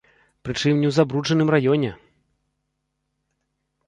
Прычым 0.47 0.71
у 0.75 0.77
не 0.83 0.87
ў 0.91 0.93
забруджаным 0.99 1.51
раёне! 1.55 1.91